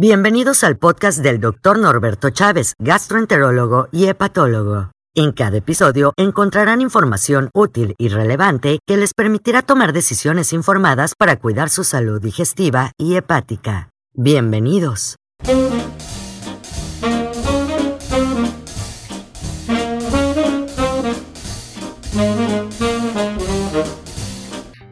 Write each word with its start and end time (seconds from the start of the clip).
Bienvenidos 0.00 0.62
al 0.62 0.78
podcast 0.78 1.18
del 1.24 1.40
Dr. 1.40 1.76
Norberto 1.80 2.30
Chávez, 2.30 2.74
gastroenterólogo 2.78 3.88
y 3.90 4.06
hepatólogo. 4.06 4.92
En 5.12 5.32
cada 5.32 5.56
episodio 5.56 6.12
encontrarán 6.16 6.80
información 6.80 7.50
útil 7.52 7.96
y 7.98 8.06
relevante 8.06 8.78
que 8.86 8.96
les 8.96 9.12
permitirá 9.12 9.62
tomar 9.62 9.92
decisiones 9.92 10.52
informadas 10.52 11.14
para 11.18 11.40
cuidar 11.40 11.68
su 11.68 11.82
salud 11.82 12.22
digestiva 12.22 12.92
y 12.96 13.16
hepática. 13.16 13.88
Bienvenidos. 14.14 15.16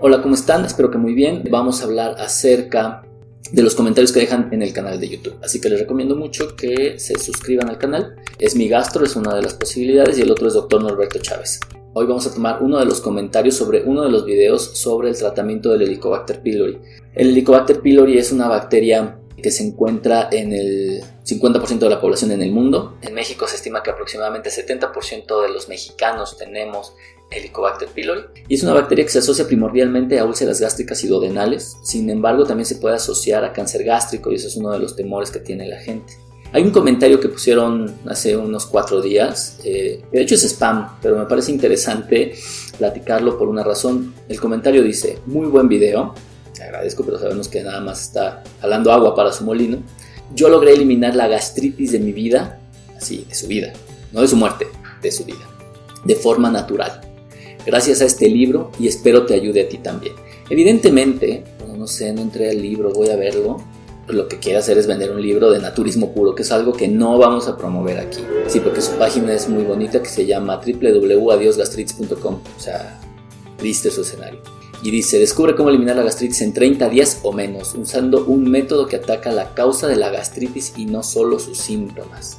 Hola, 0.00 0.20
¿cómo 0.20 0.34
están? 0.34 0.64
Espero 0.64 0.90
que 0.90 0.98
muy 0.98 1.14
bien. 1.14 1.44
Vamos 1.48 1.80
a 1.80 1.84
hablar 1.84 2.16
acerca 2.18 3.04
de 3.52 3.62
los 3.62 3.74
comentarios 3.74 4.12
que 4.12 4.20
dejan 4.20 4.48
en 4.52 4.62
el 4.62 4.72
canal 4.72 5.00
de 5.00 5.08
YouTube. 5.08 5.38
Así 5.42 5.60
que 5.60 5.68
les 5.68 5.80
recomiendo 5.80 6.16
mucho 6.16 6.56
que 6.56 6.98
se 6.98 7.18
suscriban 7.18 7.68
al 7.68 7.78
canal. 7.78 8.16
Es 8.38 8.56
mi 8.56 8.68
gastro, 8.68 9.04
es 9.04 9.16
una 9.16 9.34
de 9.34 9.42
las 9.42 9.54
posibilidades 9.54 10.18
y 10.18 10.22
el 10.22 10.30
otro 10.30 10.48
es 10.48 10.54
Dr. 10.54 10.82
Norberto 10.82 11.18
Chávez. 11.18 11.60
Hoy 11.94 12.06
vamos 12.06 12.26
a 12.26 12.34
tomar 12.34 12.62
uno 12.62 12.78
de 12.78 12.84
los 12.84 13.00
comentarios 13.00 13.56
sobre 13.56 13.82
uno 13.82 14.02
de 14.02 14.10
los 14.10 14.26
videos 14.26 14.78
sobre 14.78 15.08
el 15.08 15.16
tratamiento 15.16 15.70
del 15.70 15.82
Helicobacter 15.82 16.42
pylori. 16.42 16.78
El 17.14 17.28
Helicobacter 17.28 17.80
pylori 17.80 18.18
es 18.18 18.32
una 18.32 18.48
bacteria 18.48 19.18
que 19.42 19.50
se 19.50 19.64
encuentra 19.64 20.28
en 20.30 20.52
el 20.52 21.02
50% 21.24 21.78
de 21.78 21.88
la 21.90 22.00
población 22.00 22.32
en 22.32 22.42
el 22.42 22.52
mundo. 22.52 22.98
En 23.02 23.14
México 23.14 23.46
se 23.46 23.56
estima 23.56 23.82
que 23.82 23.90
aproximadamente 23.90 24.50
70% 24.50 25.42
de 25.42 25.48
los 25.50 25.68
mexicanos 25.68 26.36
tenemos 26.36 26.94
Helicobacter 27.30 27.88
pylori 27.88 28.22
y 28.48 28.54
es 28.54 28.62
una 28.62 28.74
bacteria 28.74 29.04
que 29.04 29.10
se 29.10 29.18
asocia 29.18 29.46
primordialmente 29.46 30.18
a 30.18 30.24
úlceras 30.24 30.60
gástricas 30.60 31.02
y 31.04 31.08
duodenales. 31.08 31.76
Sin 31.82 32.08
embargo, 32.08 32.44
también 32.44 32.66
se 32.66 32.76
puede 32.76 32.96
asociar 32.96 33.44
a 33.44 33.52
cáncer 33.52 33.84
gástrico 33.84 34.30
y 34.30 34.36
eso 34.36 34.48
es 34.48 34.56
uno 34.56 34.70
de 34.70 34.78
los 34.78 34.94
temores 34.94 35.30
que 35.30 35.40
tiene 35.40 35.66
la 35.66 35.78
gente. 35.78 36.14
Hay 36.52 36.62
un 36.62 36.70
comentario 36.70 37.20
que 37.20 37.28
pusieron 37.28 37.96
hace 38.06 38.36
unos 38.36 38.66
cuatro 38.66 39.02
días, 39.02 39.58
eh, 39.64 40.02
de 40.12 40.22
hecho 40.22 40.36
es 40.36 40.44
spam, 40.44 40.98
pero 41.02 41.18
me 41.18 41.26
parece 41.26 41.50
interesante 41.50 42.34
platicarlo 42.78 43.36
por 43.36 43.48
una 43.48 43.64
razón. 43.64 44.14
El 44.28 44.40
comentario 44.40 44.82
dice, 44.82 45.18
muy 45.26 45.48
buen 45.48 45.68
video, 45.68 46.14
agradezco, 46.62 47.04
pero 47.04 47.18
sabemos 47.18 47.48
que 47.48 47.62
nada 47.62 47.80
más 47.80 48.02
está 48.02 48.42
jalando 48.60 48.92
agua 48.92 49.14
para 49.14 49.32
su 49.32 49.44
molino. 49.44 49.78
Yo 50.34 50.48
logré 50.48 50.72
eliminar 50.72 51.14
la 51.14 51.28
gastritis 51.28 51.92
de 51.92 51.98
mi 51.98 52.12
vida, 52.12 52.60
así, 52.96 53.26
de 53.28 53.34
su 53.34 53.46
vida, 53.46 53.72
no 54.12 54.22
de 54.22 54.28
su 54.28 54.36
muerte, 54.36 54.66
de 55.02 55.12
su 55.12 55.24
vida, 55.24 55.46
de 56.04 56.14
forma 56.14 56.50
natural. 56.50 57.05
Gracias 57.66 58.00
a 58.00 58.04
este 58.04 58.28
libro 58.28 58.70
y 58.78 58.86
espero 58.86 59.26
te 59.26 59.34
ayude 59.34 59.62
a 59.62 59.68
ti 59.68 59.78
también. 59.78 60.14
Evidentemente, 60.48 61.44
bueno, 61.58 61.76
no 61.76 61.86
sé, 61.86 62.12
no 62.12 62.22
entré 62.22 62.50
al 62.50 62.62
libro, 62.62 62.92
voy 62.92 63.10
a 63.10 63.16
verlo. 63.16 63.56
Lo 64.08 64.28
que 64.28 64.38
quiere 64.38 64.58
hacer 64.58 64.78
es 64.78 64.86
vender 64.86 65.10
un 65.10 65.20
libro 65.20 65.50
de 65.50 65.58
naturismo 65.58 66.14
puro, 66.14 66.36
que 66.36 66.42
es 66.42 66.52
algo 66.52 66.72
que 66.72 66.86
no 66.86 67.18
vamos 67.18 67.48
a 67.48 67.56
promover 67.56 67.98
aquí. 67.98 68.20
Sí, 68.46 68.60
porque 68.60 68.80
su 68.80 68.92
página 68.92 69.34
es 69.34 69.48
muy 69.48 69.64
bonita, 69.64 70.00
que 70.00 70.08
se 70.08 70.24
llama 70.24 70.60
www.adiosgastritis.com. 70.64 72.34
O 72.34 72.60
sea, 72.60 73.00
viste 73.60 73.90
su 73.90 74.02
escenario 74.02 74.40
y 74.82 74.90
dice, 74.90 75.18
descubre 75.18 75.54
cómo 75.54 75.70
eliminar 75.70 75.96
la 75.96 76.02
gastritis 76.02 76.42
en 76.42 76.52
30 76.52 76.88
días 76.90 77.20
o 77.22 77.32
menos, 77.32 77.74
usando 77.74 78.24
un 78.26 78.48
método 78.48 78.86
que 78.86 78.96
ataca 78.96 79.32
la 79.32 79.54
causa 79.54 79.88
de 79.88 79.96
la 79.96 80.10
gastritis 80.10 80.74
y 80.76 80.86
no 80.86 81.02
solo 81.02 81.38
sus 81.38 81.58
síntomas. 81.58 82.38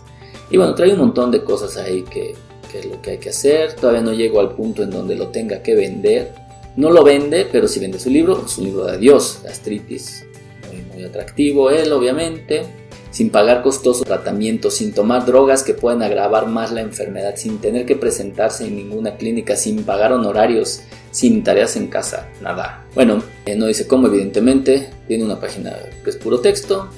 Y 0.50 0.58
bueno, 0.58 0.75
trae 0.75 0.94
un 0.94 1.00
montón 1.00 1.31
de 1.31 1.44
cosas 1.44 1.78
ahí 1.78 2.03
que, 2.03 2.36
es 2.73 2.86
lo 2.86 3.02
que 3.02 3.12
hay 3.12 3.18
que 3.18 3.30
hacer. 3.30 3.73
Todavía 3.73 4.02
no 4.02 4.14
llego 4.14 4.40
al 4.40 4.56
punto 4.56 4.84
en 4.84 4.90
donde 4.90 5.16
lo 5.16 5.30
tenga 5.30 5.62
que 5.62 5.76
vender. 5.76 6.34
No 6.76 6.92
lo 6.92 7.04
vende, 7.04 7.48
pero 7.52 7.68
si 7.68 7.80
vende 7.80 8.00
su 8.00 8.09
libro, 8.09 8.48
su 8.48 8.64
libro 8.64 8.86
de 8.86 8.94
adiós, 8.94 9.40
gastritis. 9.44 10.26
Muy, 10.72 10.82
muy 10.94 11.04
atractivo 11.04 11.72
él, 11.72 11.92
obviamente. 11.92 12.64
Sin 13.09 13.32
pagar 13.32 13.64
costoso 13.64 14.04
tratamiento, 14.04 14.70
sin 14.70 14.94
tomar 14.94 15.26
drogas 15.26 15.64
que 15.64 15.74
puedan 15.74 16.04
agravar 16.04 16.48
más 16.48 16.72
la 16.72 16.82
enfermedad, 16.82 17.36
sin 17.36 17.58
tener 17.59 17.86
que 17.86 17.96
presentarse 17.96 18.68
en 18.68 18.76
ninguna 18.76 19.18
clínica, 19.18 19.56
sin 19.56 19.84
pagar 19.84 20.14
honorarios, 20.14 20.81
sin 21.09 21.44
tareas 21.44 21.75
en 21.78 21.88
casa, 21.88 22.30
nada. 22.41 22.86
Bueno, 22.94 23.24
eh, 23.46 23.56
no 23.56 23.66
dice 23.66 23.88
cómo, 23.88 24.08
evidentemente, 24.08 24.91
tiene 25.08 25.24
una 25.24 25.40
página 25.40 25.75
que 26.03 26.09
es 26.12 26.16
puro 26.16 26.41
texto 26.41 26.90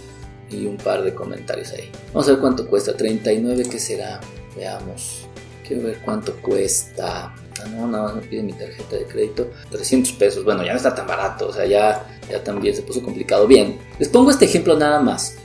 y 0.52 0.66
un 0.66 0.76
par 0.76 1.04
de 1.04 1.14
comentarios 1.14 1.72
ahí. 1.72 1.90
Vamos 2.08 2.28
a 2.28 2.32
ver 2.32 2.42
cuánto 2.42 2.68
cuesta, 2.68 2.98
39, 2.98 3.64
¿qué 3.70 3.80
será? 3.80 4.20
Veamos. 4.58 5.29
Quiero 5.70 5.84
ver 5.84 6.00
cuánto 6.04 6.34
cuesta. 6.38 7.32
Ah, 7.62 7.68
no, 7.76 7.88
nada 7.88 8.06
más 8.06 8.16
me 8.16 8.22
pide 8.24 8.42
mi 8.42 8.54
tarjeta 8.54 8.96
de 8.96 9.06
crédito. 9.06 9.52
300 9.70 10.14
pesos. 10.14 10.44
Bueno, 10.44 10.64
ya 10.64 10.72
no 10.72 10.78
está 10.78 10.96
tan 10.96 11.06
barato. 11.06 11.50
O 11.50 11.54
sea, 11.54 11.68
ya, 11.68 12.08
ya 12.28 12.44
también 12.44 12.76
se 12.76 12.82
puso 12.82 13.04
complicado. 13.04 13.46
Bien, 13.46 13.78
les 14.00 14.10
pongo 14.10 14.32
este 14.32 14.46
ejemplo 14.46 14.76
nada 14.76 15.00
más 15.00 15.36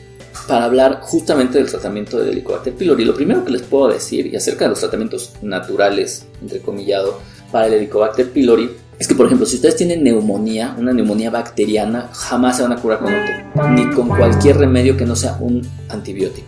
para 0.48 0.64
hablar 0.64 1.00
justamente 1.02 1.58
del 1.58 1.68
tratamiento 1.68 2.18
del 2.18 2.30
Helicobacter 2.30 2.72
pylori. 2.72 3.04
Lo 3.04 3.14
primero 3.14 3.44
que 3.44 3.52
les 3.52 3.60
puedo 3.60 3.88
decir, 3.88 4.28
y 4.28 4.34
acerca 4.34 4.64
de 4.64 4.70
los 4.70 4.80
tratamientos 4.80 5.34
naturales, 5.42 6.24
entrecomillado, 6.41 7.20
para 7.52 7.66
el 7.66 7.74
Helicobacter 7.74 8.30
pylori 8.30 8.70
es 8.98 9.06
que, 9.06 9.14
por 9.14 9.26
ejemplo, 9.26 9.44
si 9.44 9.56
ustedes 9.56 9.76
tienen 9.76 10.02
neumonía, 10.04 10.74
una 10.78 10.94
neumonía 10.94 11.28
bacteriana, 11.28 12.08
jamás 12.14 12.56
se 12.56 12.62
van 12.62 12.72
a 12.72 12.76
curar 12.76 13.00
con 13.00 13.12
un 13.12 13.74
ni 13.74 13.91
con 13.91 14.08
cualquier 14.08 14.56
remedio 14.56 14.96
que 14.96 15.04
no 15.04 15.16
sea 15.16 15.36
un 15.38 15.60
antibiótico. 15.91 16.46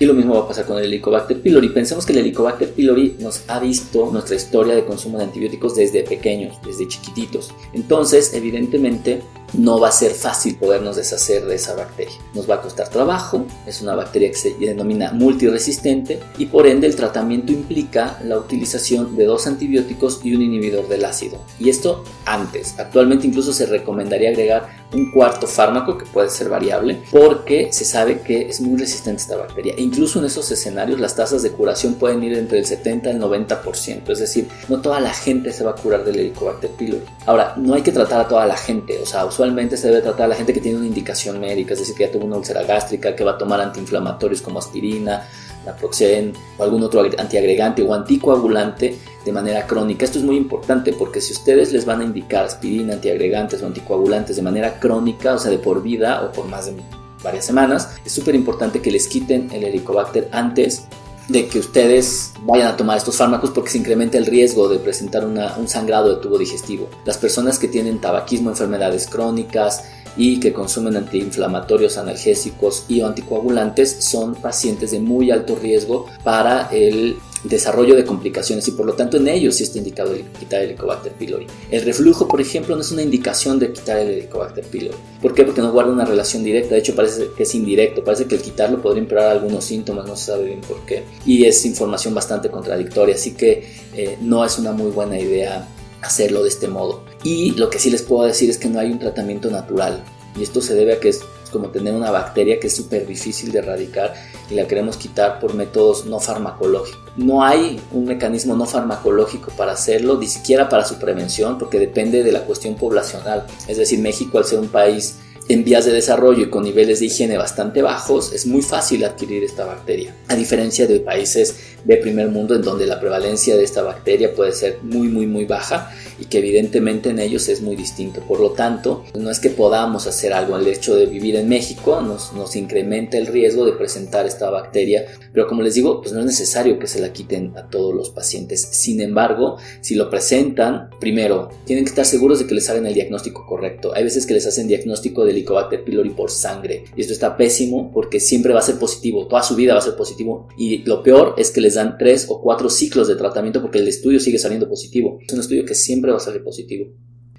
Y 0.00 0.06
lo 0.06 0.14
mismo 0.14 0.34
va 0.34 0.40
a 0.40 0.48
pasar 0.48 0.66
con 0.66 0.78
el 0.78 0.84
Helicobacter 0.84 1.40
pylori. 1.40 1.68
Pensemos 1.68 2.04
que 2.04 2.12
el 2.12 2.18
Helicobacter 2.18 2.70
pylori 2.70 3.16
nos 3.20 3.48
ha 3.48 3.60
visto 3.60 4.10
nuestra 4.10 4.36
historia 4.36 4.74
de 4.74 4.84
consumo 4.84 5.18
de 5.18 5.24
antibióticos 5.24 5.76
desde 5.76 6.02
pequeños, 6.02 6.56
desde 6.64 6.88
chiquititos. 6.88 7.52
Entonces, 7.72 8.34
evidentemente, 8.34 9.22
no 9.56 9.80
va 9.80 9.88
a 9.88 9.92
ser 9.92 10.12
fácil 10.12 10.56
podernos 10.56 10.96
deshacer 10.96 11.44
de 11.46 11.54
esa 11.54 11.74
bacteria. 11.74 12.14
Nos 12.34 12.48
va 12.48 12.56
a 12.56 12.62
costar 12.62 12.88
trabajo, 12.88 13.44
es 13.66 13.80
una 13.82 13.94
bacteria 13.94 14.30
que 14.30 14.36
se 14.36 14.54
denomina 14.54 15.12
multiresistente 15.12 16.20
y 16.38 16.46
por 16.46 16.66
ende 16.66 16.86
el 16.86 16.96
tratamiento 16.96 17.52
implica 17.52 18.18
la 18.24 18.38
utilización 18.38 19.16
de 19.16 19.24
dos 19.24 19.46
antibióticos 19.46 20.20
y 20.24 20.34
un 20.34 20.42
inhibidor 20.42 20.88
del 20.88 21.04
ácido. 21.04 21.38
Y 21.58 21.70
esto 21.70 22.04
antes. 22.26 22.78
Actualmente 22.78 23.26
incluso 23.26 23.52
se 23.52 23.66
recomendaría 23.66 24.30
agregar 24.30 24.84
un 24.92 25.10
cuarto 25.10 25.46
fármaco 25.46 25.98
que 25.98 26.06
puede 26.06 26.30
ser 26.30 26.48
variable 26.48 27.02
porque 27.10 27.72
se 27.72 27.84
sabe 27.84 28.20
que 28.20 28.48
es 28.48 28.60
muy 28.60 28.78
resistente 28.78 29.22
esta 29.22 29.36
bacteria. 29.36 29.74
E 29.76 29.82
incluso 29.82 30.18
en 30.18 30.26
esos 30.26 30.50
escenarios 30.50 31.00
las 31.00 31.16
tasas 31.16 31.42
de 31.42 31.50
curación 31.50 31.94
pueden 31.94 32.22
ir 32.22 32.36
entre 32.36 32.58
el 32.58 32.66
70 32.66 33.10
y 33.10 33.12
el 33.12 33.20
90%. 33.20 34.10
Es 34.10 34.18
decir, 34.18 34.48
no 34.68 34.80
toda 34.80 35.00
la 35.00 35.12
gente 35.12 35.52
se 35.52 35.64
va 35.64 35.72
a 35.72 35.74
curar 35.74 36.04
del 36.04 36.16
Helicobacter 36.16 36.70
pylori. 36.70 37.04
Ahora, 37.26 37.54
no 37.56 37.74
hay 37.74 37.82
que 37.82 37.92
tratar 37.92 38.20
a 38.20 38.28
toda 38.28 38.46
la 38.46 38.56
gente. 38.56 39.00
O 39.02 39.06
sea, 39.06 39.24
usualmente 39.24 39.43
se 39.76 39.88
debe 39.88 40.02
tratar 40.02 40.26
a 40.26 40.28
la 40.28 40.34
gente 40.34 40.52
que 40.52 40.60
tiene 40.60 40.78
una 40.78 40.86
indicación 40.86 41.40
médica, 41.40 41.74
es 41.74 41.80
decir, 41.80 41.94
que 41.94 42.04
ya 42.04 42.12
tuvo 42.12 42.24
una 42.26 42.36
úlcera 42.36 42.62
gástrica, 42.62 43.14
que 43.14 43.24
va 43.24 43.32
a 43.32 43.38
tomar 43.38 43.60
antiinflamatorios 43.60 44.42
como 44.42 44.58
aspirina, 44.58 45.28
naproxen 45.64 46.32
o 46.58 46.62
algún 46.62 46.82
otro 46.82 47.02
antiagregante 47.18 47.82
o 47.82 47.94
anticoagulante 47.94 48.98
de 49.24 49.32
manera 49.32 49.66
crónica. 49.66 50.04
Esto 50.04 50.18
es 50.18 50.24
muy 50.24 50.36
importante 50.36 50.92
porque 50.92 51.20
si 51.20 51.32
ustedes 51.32 51.72
les 51.72 51.84
van 51.84 52.00
a 52.00 52.04
indicar 52.04 52.44
aspirina, 52.44 52.94
antiagregantes 52.94 53.62
o 53.62 53.66
anticoagulantes 53.66 54.36
de 54.36 54.42
manera 54.42 54.78
crónica, 54.78 55.34
o 55.34 55.38
sea, 55.38 55.50
de 55.50 55.58
por 55.58 55.82
vida 55.82 56.22
o 56.22 56.32
por 56.32 56.46
más 56.46 56.66
de 56.66 56.74
varias 57.22 57.46
semanas, 57.46 57.96
es 58.04 58.12
súper 58.12 58.34
importante 58.34 58.80
que 58.80 58.90
les 58.90 59.08
quiten 59.08 59.50
el 59.52 59.64
helicobacter 59.64 60.28
antes 60.32 60.86
de 61.28 61.48
que 61.48 61.58
ustedes 61.58 62.32
vayan 62.42 62.68
a 62.68 62.76
tomar 62.76 62.98
estos 62.98 63.16
fármacos 63.16 63.50
porque 63.50 63.70
se 63.70 63.78
incrementa 63.78 64.18
el 64.18 64.26
riesgo 64.26 64.68
de 64.68 64.78
presentar 64.78 65.24
un 65.24 65.68
sangrado 65.68 66.14
de 66.14 66.22
tubo 66.22 66.38
digestivo. 66.38 66.88
Las 67.04 67.18
personas 67.18 67.58
que 67.58 67.68
tienen 67.68 68.00
tabaquismo, 68.00 68.50
enfermedades 68.50 69.06
crónicas, 69.06 69.84
y 70.16 70.38
que 70.40 70.52
consumen 70.52 70.96
antiinflamatorios, 70.96 71.98
analgésicos 71.98 72.84
y 72.88 73.00
anticoagulantes 73.00 73.96
son 74.04 74.34
pacientes 74.34 74.92
de 74.92 75.00
muy 75.00 75.30
alto 75.30 75.56
riesgo 75.56 76.06
para 76.22 76.68
el 76.70 77.16
desarrollo 77.44 77.94
de 77.94 78.04
complicaciones 78.04 78.66
y 78.68 78.72
por 78.72 78.86
lo 78.86 78.94
tanto 78.94 79.18
en 79.18 79.28
ellos 79.28 79.56
sí 79.56 79.62
está 79.64 79.78
indicado 79.78 80.12
el 80.12 80.24
quitar 80.24 80.62
el 80.62 80.70
Helicobacter 80.70 81.12
pylori. 81.12 81.46
El 81.70 81.84
reflujo, 81.84 82.26
por 82.26 82.40
ejemplo, 82.40 82.74
no 82.74 82.80
es 82.80 82.90
una 82.90 83.02
indicación 83.02 83.58
de 83.58 83.72
quitar 83.72 83.98
el 83.98 84.10
Helicobacter 84.10 84.64
pylori. 84.64 84.96
¿Por 85.20 85.34
qué? 85.34 85.44
Porque 85.44 85.60
no 85.60 85.70
guarda 85.72 85.92
una 85.92 86.04
relación 86.04 86.42
directa, 86.42 86.74
de 86.74 86.80
hecho 86.80 86.94
parece 86.94 87.28
que 87.36 87.42
es 87.42 87.54
indirecto, 87.54 88.02
parece 88.02 88.26
que 88.26 88.36
el 88.36 88.42
quitarlo 88.42 88.80
podría 88.80 89.02
empeorar 89.02 89.30
algunos 89.30 89.64
síntomas, 89.64 90.06
no 90.06 90.16
se 90.16 90.26
sabe 90.26 90.44
bien 90.46 90.60
por 90.62 90.84
qué. 90.86 91.04
Y 91.26 91.44
es 91.44 91.64
información 91.64 92.14
bastante 92.14 92.50
contradictoria, 92.50 93.14
así 93.14 93.32
que 93.32 93.68
eh, 93.94 94.18
no 94.20 94.44
es 94.44 94.58
una 94.58 94.72
muy 94.72 94.90
buena 94.90 95.18
idea 95.18 95.68
hacerlo 96.02 96.42
de 96.42 96.48
este 96.48 96.68
modo. 96.68 97.04
Y 97.22 97.52
lo 97.52 97.70
que 97.70 97.78
sí 97.78 97.90
les 97.90 98.02
puedo 98.02 98.26
decir 98.26 98.50
es 98.50 98.58
que 98.58 98.68
no 98.68 98.78
hay 98.78 98.90
un 98.90 98.98
tratamiento 98.98 99.50
natural. 99.50 100.04
Y 100.38 100.42
esto 100.42 100.60
se 100.60 100.74
debe 100.74 100.94
a 100.94 101.00
que 101.00 101.10
es 101.10 101.20
como 101.50 101.68
tener 101.68 101.94
una 101.94 102.10
bacteria 102.10 102.58
que 102.60 102.68
es 102.68 102.76
súper 102.76 103.06
difícil 103.06 103.52
de 103.52 103.60
erradicar 103.60 104.14
y 104.50 104.54
la 104.54 104.66
queremos 104.66 104.96
quitar 104.96 105.40
por 105.40 105.54
métodos 105.54 106.06
no 106.06 106.20
farmacológicos. 106.20 107.00
No 107.16 107.44
hay 107.44 107.80
un 107.92 108.06
mecanismo 108.06 108.56
no 108.56 108.66
farmacológico 108.66 109.52
para 109.56 109.72
hacerlo, 109.72 110.18
ni 110.18 110.26
siquiera 110.26 110.68
para 110.68 110.84
su 110.84 110.98
prevención, 110.98 111.58
porque 111.58 111.78
depende 111.78 112.22
de 112.22 112.32
la 112.32 112.40
cuestión 112.40 112.74
poblacional. 112.74 113.46
Es 113.68 113.76
decir, 113.76 114.00
México 114.00 114.38
al 114.38 114.44
ser 114.44 114.58
un 114.58 114.68
país 114.68 115.16
en 115.48 115.64
vías 115.64 115.84
de 115.84 115.92
desarrollo 115.92 116.44
y 116.44 116.50
con 116.50 116.64
niveles 116.64 117.00
de 117.00 117.06
higiene 117.06 117.36
bastante 117.36 117.82
bajos, 117.82 118.32
es 118.32 118.46
muy 118.46 118.62
fácil 118.62 119.04
adquirir 119.04 119.44
esta 119.44 119.64
bacteria, 119.66 120.14
a 120.28 120.36
diferencia 120.36 120.86
de 120.86 121.00
países 121.00 121.56
de 121.84 121.96
primer 121.98 122.28
mundo 122.28 122.54
en 122.54 122.62
donde 122.62 122.86
la 122.86 122.98
prevalencia 122.98 123.56
de 123.56 123.64
esta 123.64 123.82
bacteria 123.82 124.34
puede 124.34 124.52
ser 124.52 124.78
muy 124.82 125.08
muy 125.08 125.26
muy 125.26 125.44
baja 125.44 125.92
y 126.24 126.26
que 126.26 126.38
evidentemente 126.38 127.10
en 127.10 127.18
ellos 127.18 127.48
es 127.48 127.60
muy 127.60 127.76
distinto. 127.76 128.22
Por 128.22 128.40
lo 128.40 128.50
tanto, 128.52 129.04
no 129.18 129.30
es 129.30 129.38
que 129.38 129.50
podamos 129.50 130.06
hacer 130.06 130.32
algo. 130.32 130.56
El 130.56 130.66
hecho 130.66 130.96
de 130.96 131.06
vivir 131.06 131.36
en 131.36 131.48
México 131.48 132.00
nos, 132.00 132.32
nos 132.32 132.56
incrementa 132.56 133.18
el 133.18 133.26
riesgo 133.26 133.66
de 133.66 133.72
presentar 133.72 134.26
esta 134.26 134.48
bacteria, 134.50 135.04
pero 135.32 135.46
como 135.46 135.62
les 135.62 135.74
digo, 135.74 136.00
pues 136.00 136.12
no 136.14 136.20
es 136.20 136.26
necesario 136.26 136.78
que 136.78 136.86
se 136.86 137.00
la 137.00 137.12
quiten 137.12 137.52
a 137.56 137.68
todos 137.68 137.94
los 137.94 138.10
pacientes. 138.10 138.62
Sin 138.72 139.00
embargo, 139.00 139.58
si 139.80 139.94
lo 139.94 140.08
presentan, 140.08 140.88
primero, 140.98 141.50
tienen 141.66 141.84
que 141.84 141.90
estar 141.90 142.06
seguros 142.06 142.38
de 142.38 142.46
que 142.46 142.54
les 142.54 142.68
hagan 142.70 142.86
el 142.86 142.94
diagnóstico 142.94 143.44
correcto. 143.46 143.92
Hay 143.94 144.04
veces 144.04 144.26
que 144.26 144.34
les 144.34 144.46
hacen 144.46 144.66
diagnóstico 144.66 145.24
de 145.24 145.32
Helicobacter 145.32 145.84
pylori 145.84 146.10
por 146.10 146.30
sangre 146.30 146.84
y 146.96 147.00
esto 147.00 147.12
está 147.12 147.36
pésimo 147.36 147.90
porque 147.92 148.20
siempre 148.20 148.52
va 148.52 148.60
a 148.60 148.62
ser 148.62 148.76
positivo, 148.76 149.26
toda 149.26 149.42
su 149.42 149.54
vida 149.56 149.74
va 149.74 149.80
a 149.80 149.82
ser 149.82 149.96
positivo 149.96 150.48
y 150.56 150.78
lo 150.78 151.02
peor 151.02 151.34
es 151.36 151.50
que 151.50 151.60
les 151.60 151.74
dan 151.74 151.98
tres 151.98 152.26
o 152.28 152.40
cuatro 152.40 152.70
ciclos 152.70 153.08
de 153.08 153.16
tratamiento 153.16 153.60
porque 153.60 153.78
el 153.78 153.88
estudio 153.88 154.20
sigue 154.20 154.38
saliendo 154.38 154.68
positivo. 154.68 155.18
Es 155.26 155.32
un 155.34 155.40
estudio 155.40 155.64
que 155.64 155.74
siempre 155.74 156.12
va 156.14 156.22
a 156.22 156.26
salir 156.26 156.42
positivo. 156.42 156.92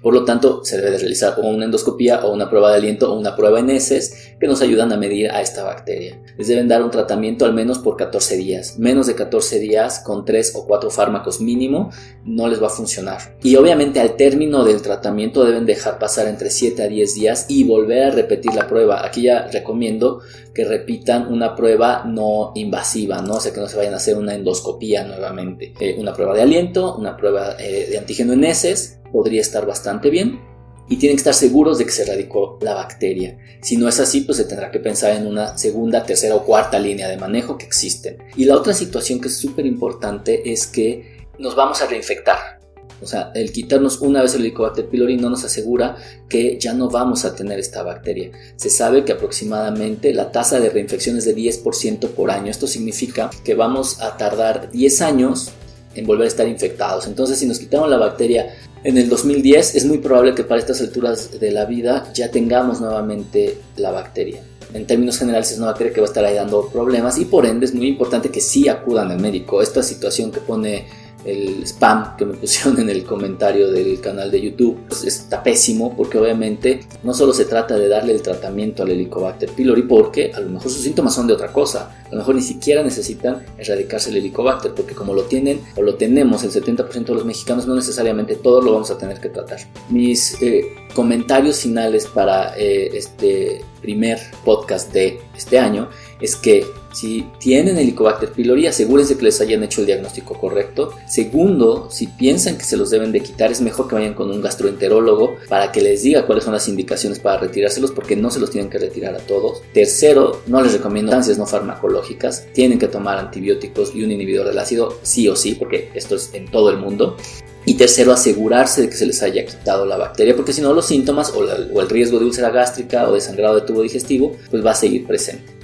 Por 0.06 0.14
lo 0.14 0.24
tanto, 0.24 0.64
se 0.64 0.76
debe 0.76 0.92
de 0.92 0.98
realizar 0.98 1.34
o 1.42 1.48
una 1.48 1.64
endoscopía 1.64 2.24
o 2.24 2.32
una 2.32 2.48
prueba 2.48 2.70
de 2.70 2.76
aliento 2.76 3.12
o 3.12 3.18
una 3.18 3.34
prueba 3.34 3.58
en 3.58 3.70
heces 3.70 4.36
que 4.38 4.46
nos 4.46 4.62
ayudan 4.62 4.92
a 4.92 4.96
medir 4.96 5.32
a 5.32 5.40
esta 5.40 5.64
bacteria. 5.64 6.22
Les 6.38 6.46
deben 6.46 6.68
dar 6.68 6.84
un 6.84 6.92
tratamiento 6.92 7.44
al 7.44 7.52
menos 7.52 7.80
por 7.80 7.96
14 7.96 8.36
días. 8.36 8.78
Menos 8.78 9.08
de 9.08 9.16
14 9.16 9.58
días 9.58 9.98
con 9.98 10.24
3 10.24 10.54
o 10.54 10.64
4 10.64 10.90
fármacos 10.90 11.40
mínimo 11.40 11.90
no 12.24 12.46
les 12.46 12.62
va 12.62 12.68
a 12.68 12.70
funcionar. 12.70 13.36
Y 13.42 13.56
obviamente 13.56 13.98
al 13.98 14.14
término 14.14 14.64
del 14.64 14.80
tratamiento 14.80 15.44
deben 15.44 15.66
dejar 15.66 15.98
pasar 15.98 16.28
entre 16.28 16.50
7 16.50 16.84
a 16.84 16.86
10 16.86 17.14
días 17.16 17.46
y 17.48 17.64
volver 17.64 18.04
a 18.04 18.10
repetir 18.12 18.54
la 18.54 18.68
prueba. 18.68 19.04
Aquí 19.04 19.22
ya 19.22 19.48
recomiendo 19.48 20.20
que 20.54 20.64
repitan 20.64 21.32
una 21.32 21.56
prueba 21.56 22.04
no 22.06 22.52
invasiva, 22.54 23.22
¿no? 23.22 23.34
O 23.34 23.40
sea, 23.40 23.52
que 23.52 23.58
no 23.58 23.66
se 23.66 23.76
vayan 23.76 23.94
a 23.94 23.96
hacer 23.96 24.16
una 24.16 24.36
endoscopía 24.36 25.02
nuevamente. 25.02 25.74
Eh, 25.80 25.96
una 25.98 26.12
prueba 26.12 26.32
de 26.32 26.42
aliento, 26.42 26.96
una 26.96 27.16
prueba 27.16 27.56
eh, 27.58 27.88
de 27.90 27.98
antígeno 27.98 28.34
en 28.34 28.44
heces 28.44 29.00
podría 29.12 29.40
estar 29.40 29.66
bastante 29.66 30.10
bien 30.10 30.40
y 30.88 30.96
tienen 30.96 31.16
que 31.16 31.20
estar 31.20 31.34
seguros 31.34 31.78
de 31.78 31.84
que 31.84 31.90
se 31.90 32.02
erradicó 32.02 32.58
la 32.60 32.74
bacteria. 32.74 33.38
Si 33.60 33.76
no 33.76 33.88
es 33.88 33.98
así, 33.98 34.20
pues 34.20 34.38
se 34.38 34.44
tendrá 34.44 34.70
que 34.70 34.78
pensar 34.78 35.12
en 35.16 35.26
una 35.26 35.58
segunda, 35.58 36.04
tercera 36.04 36.36
o 36.36 36.44
cuarta 36.44 36.78
línea 36.78 37.08
de 37.08 37.16
manejo 37.16 37.58
que 37.58 37.66
existen. 37.66 38.18
Y 38.36 38.44
la 38.44 38.56
otra 38.56 38.72
situación 38.72 39.20
que 39.20 39.28
es 39.28 39.36
súper 39.36 39.66
importante 39.66 40.52
es 40.52 40.66
que 40.66 41.26
nos 41.38 41.56
vamos 41.56 41.82
a 41.82 41.86
reinfectar. 41.86 42.56
O 43.02 43.06
sea, 43.06 43.30
el 43.34 43.52
quitarnos 43.52 44.00
una 44.00 44.22
vez 44.22 44.34
el 44.34 44.40
Helicobacter 44.40 44.88
pylori 44.88 45.18
no 45.18 45.28
nos 45.28 45.44
asegura 45.44 45.96
que 46.28 46.58
ya 46.58 46.72
no 46.72 46.88
vamos 46.88 47.26
a 47.26 47.34
tener 47.34 47.58
esta 47.58 47.82
bacteria. 47.82 48.30
Se 48.56 48.70
sabe 48.70 49.04
que 49.04 49.12
aproximadamente 49.12 50.14
la 50.14 50.32
tasa 50.32 50.60
de 50.60 50.70
reinfección 50.70 51.18
es 51.18 51.26
de 51.26 51.36
10% 51.36 52.08
por 52.10 52.30
año. 52.30 52.50
Esto 52.50 52.66
significa 52.66 53.28
que 53.44 53.54
vamos 53.54 54.00
a 54.00 54.16
tardar 54.16 54.70
10 54.70 55.02
años 55.02 55.52
en 55.94 56.06
volver 56.06 56.24
a 56.24 56.28
estar 56.28 56.48
infectados. 56.48 57.06
Entonces, 57.06 57.38
si 57.38 57.46
nos 57.46 57.58
quitamos 57.58 57.90
la 57.90 57.98
bacteria 57.98 58.54
en 58.86 58.96
el 58.98 59.08
2010 59.08 59.74
es 59.74 59.84
muy 59.84 59.98
probable 59.98 60.32
que 60.32 60.44
para 60.44 60.60
estas 60.60 60.80
alturas 60.80 61.40
de 61.40 61.50
la 61.50 61.64
vida 61.64 62.08
ya 62.14 62.30
tengamos 62.30 62.80
nuevamente 62.80 63.58
la 63.76 63.90
bacteria. 63.90 64.40
En 64.72 64.86
términos 64.86 65.18
generales 65.18 65.50
es 65.50 65.58
una 65.58 65.66
bacteria 65.68 65.92
que 65.92 66.00
va 66.00 66.06
a 66.06 66.10
estar 66.10 66.24
ahí 66.24 66.36
dando 66.36 66.68
problemas 66.68 67.18
y 67.18 67.24
por 67.24 67.46
ende 67.46 67.66
es 67.66 67.74
muy 67.74 67.88
importante 67.88 68.28
que 68.28 68.40
sí 68.40 68.68
acudan 68.68 69.10
al 69.10 69.18
médico. 69.18 69.60
Esta 69.60 69.82
situación 69.82 70.30
que 70.30 70.38
pone 70.38 70.86
el 71.26 71.66
spam 71.66 72.16
que 72.16 72.24
me 72.24 72.34
pusieron 72.34 72.78
en 72.80 72.88
el 72.88 73.04
comentario 73.04 73.70
del 73.70 74.00
canal 74.00 74.30
de 74.30 74.40
YouTube 74.40 74.78
pues 74.88 75.04
está 75.04 75.42
pésimo 75.42 75.96
porque 75.96 76.18
obviamente 76.18 76.80
no 77.02 77.12
solo 77.12 77.32
se 77.32 77.44
trata 77.44 77.76
de 77.76 77.88
darle 77.88 78.12
el 78.12 78.22
tratamiento 78.22 78.82
al 78.82 78.90
Helicobacter 78.90 79.50
pylori 79.50 79.82
porque 79.82 80.32
a 80.32 80.40
lo 80.40 80.48
mejor 80.48 80.70
sus 80.70 80.82
síntomas 80.82 81.14
son 81.14 81.26
de 81.26 81.34
otra 81.34 81.52
cosa, 81.52 82.04
a 82.06 82.10
lo 82.10 82.18
mejor 82.18 82.34
ni 82.34 82.42
siquiera 82.42 82.82
necesitan 82.82 83.44
erradicarse 83.58 84.10
el 84.10 84.16
Helicobacter 84.16 84.72
porque 84.72 84.94
como 84.94 85.14
lo 85.14 85.24
tienen 85.24 85.60
o 85.76 85.82
lo 85.82 85.96
tenemos 85.96 86.44
el 86.44 86.50
70% 86.50 87.04
de 87.04 87.14
los 87.14 87.24
mexicanos 87.24 87.66
no 87.66 87.74
necesariamente 87.74 88.36
todos 88.36 88.64
lo 88.64 88.72
vamos 88.72 88.90
a 88.90 88.98
tener 88.98 89.20
que 89.20 89.28
tratar. 89.28 89.58
Mis 89.88 90.40
eh, 90.42 90.66
comentarios 90.94 91.60
finales 91.60 92.06
para 92.06 92.56
eh, 92.56 92.90
este 92.94 93.62
primer 93.80 94.18
podcast 94.44 94.92
de 94.92 95.20
este 95.36 95.58
año 95.58 95.88
es 96.20 96.36
que 96.36 96.66
si 96.96 97.28
tienen 97.38 97.76
Helicobacter 97.76 98.32
pylori, 98.32 98.66
asegúrense 98.66 99.18
que 99.18 99.24
les 99.24 99.38
hayan 99.42 99.62
hecho 99.62 99.82
el 99.82 99.86
diagnóstico 99.86 100.38
correcto. 100.38 100.94
Segundo, 101.06 101.90
si 101.90 102.06
piensan 102.06 102.56
que 102.56 102.64
se 102.64 102.78
los 102.78 102.88
deben 102.88 103.12
de 103.12 103.20
quitar, 103.20 103.52
es 103.52 103.60
mejor 103.60 103.86
que 103.86 103.96
vayan 103.96 104.14
con 104.14 104.30
un 104.30 104.40
gastroenterólogo 104.40 105.36
para 105.46 105.72
que 105.72 105.82
les 105.82 106.02
diga 106.02 106.24
cuáles 106.24 106.44
son 106.44 106.54
las 106.54 106.68
indicaciones 106.68 107.18
para 107.18 107.36
retirárselos, 107.36 107.90
porque 107.90 108.16
no 108.16 108.30
se 108.30 108.40
los 108.40 108.50
tienen 108.50 108.70
que 108.70 108.78
retirar 108.78 109.14
a 109.14 109.18
todos. 109.18 109.60
Tercero, 109.74 110.40
no 110.46 110.62
les 110.62 110.72
recomiendo 110.72 111.12
sustancias 111.12 111.36
no 111.36 111.46
farmacológicas. 111.46 112.46
Tienen 112.54 112.78
que 112.78 112.88
tomar 112.88 113.18
antibióticos 113.18 113.94
y 113.94 114.02
un 114.02 114.12
inhibidor 114.12 114.46
del 114.48 114.58
ácido, 114.58 114.98
sí 115.02 115.28
o 115.28 115.36
sí, 115.36 115.54
porque 115.54 115.90
esto 115.92 116.16
es 116.16 116.30
en 116.32 116.50
todo 116.50 116.70
el 116.70 116.78
mundo. 116.78 117.18
Y 117.66 117.74
tercero, 117.74 118.12
asegurarse 118.12 118.80
de 118.80 118.88
que 118.88 118.96
se 118.96 119.04
les 119.04 119.22
haya 119.22 119.44
quitado 119.44 119.84
la 119.84 119.98
bacteria, 119.98 120.34
porque 120.34 120.54
si 120.54 120.62
no 120.62 120.72
los 120.72 120.86
síntomas 120.86 121.30
o, 121.34 121.42
el 121.44 121.90
riesgo 121.90 122.18
de 122.18 122.24
úlcera 122.24 122.48
gástrica 122.48 123.06
o 123.06 123.12
de 123.12 123.20
sangrado 123.20 123.56
de 123.56 123.66
tubo 123.66 123.82
digestivo, 123.82 124.34
pues 124.50 124.64
va 124.64 124.70
a 124.70 124.74
seguir 124.74 125.06
presente. 125.06 125.55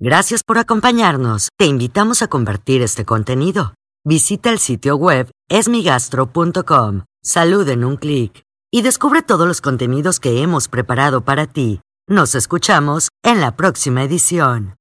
Gracias 0.00 0.42
por 0.42 0.58
acompañarnos. 0.58 1.48
Te 1.56 1.66
invitamos 1.66 2.22
a 2.22 2.28
compartir 2.28 2.82
este 2.82 3.04
contenido. 3.04 3.74
Visita 4.04 4.50
el 4.50 4.58
sitio 4.58 4.96
web 4.96 5.30
esmigastro.com, 5.48 7.04
salud 7.22 7.68
en 7.68 7.84
un 7.84 7.96
clic 7.96 8.42
y 8.72 8.82
descubre 8.82 9.22
todos 9.22 9.46
los 9.46 9.60
contenidos 9.60 10.18
que 10.20 10.42
hemos 10.42 10.68
preparado 10.68 11.24
para 11.24 11.46
ti. 11.46 11.80
Nos 12.08 12.34
escuchamos 12.34 13.08
en 13.22 13.40
la 13.40 13.56
próxima 13.56 14.02
edición. 14.02 14.74